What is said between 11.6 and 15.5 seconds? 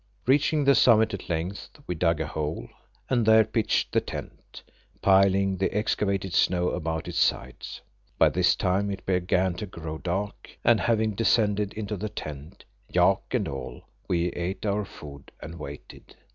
into the tent, yak and all, we ate our food